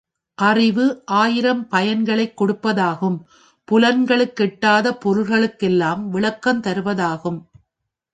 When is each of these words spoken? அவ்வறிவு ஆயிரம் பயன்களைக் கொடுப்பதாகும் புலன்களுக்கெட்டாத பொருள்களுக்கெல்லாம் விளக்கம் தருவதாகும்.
அவ்வறிவு 0.35 1.01
ஆயிரம் 1.05 1.67
பயன்களைக் 1.71 2.41
கொடுப்பதாகும் 2.41 3.17
புலன்களுக்கெட்டாத 3.71 4.97
பொருள்களுக்கெல்லாம் 5.05 6.09
விளக்கம் 6.09 6.61
தருவதாகும். 6.61 7.39